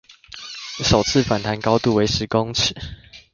[0.83, 2.73] 首次反彈高度為十公尺